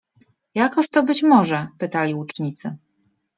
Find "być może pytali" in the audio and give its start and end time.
1.03-2.13